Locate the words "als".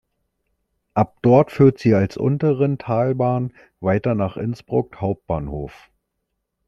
1.93-2.17